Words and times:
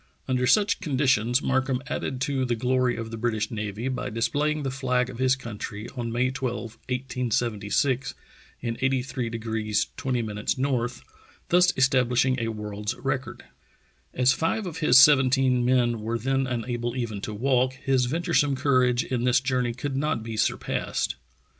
Under 0.27 0.47
such 0.47 0.79
conditions 0.79 1.43
Markham 1.43 1.79
added 1.85 2.21
to 2.21 2.43
the 2.43 2.55
glory 2.55 2.95
of 2.95 3.11
the 3.11 3.17
British 3.17 3.51
Navy 3.51 3.87
by 3.87 4.09
displaying 4.09 4.63
the 4.63 4.71
flag 4.71 5.11
of 5.11 5.19
his 5.19 5.35
country 5.35 5.87
on 5.89 6.11
May 6.11 6.31
12, 6.31 6.79
1876, 6.89 8.15
in 8.61 8.77
83° 8.77 9.85
20' 9.95 10.19
N., 10.27 10.79
thus 11.49 11.71
establishing 11.77 12.35
a 12.39 12.47
world's 12.47 12.95
record. 12.95 13.43
As 14.11 14.33
five 14.33 14.65
of 14.65 14.79
his 14.79 14.97
seventeen 14.97 15.63
men 15.63 15.99
were 16.01 16.17
then 16.17 16.47
unable 16.47 16.95
even 16.95 17.21
to 17.21 17.33
walk, 17.35 17.73
his 17.73 18.07
venturesome 18.07 18.55
courage 18.55 19.03
in 19.03 19.23
this 19.23 19.39
journey 19.39 19.75
could 19.75 19.95
not 19.95 20.23
be 20.23 20.35
surpassed. 20.35 21.15